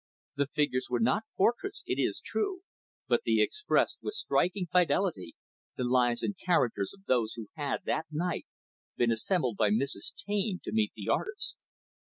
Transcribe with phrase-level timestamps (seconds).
[0.35, 2.61] The figures were not portraits, it is true,
[3.07, 5.35] but they expressed with striking fidelity,
[5.75, 8.47] the lives and characters of those who had, that night,
[8.97, 10.11] been assembled by Mrs.
[10.15, 11.57] Taine to meet the artist.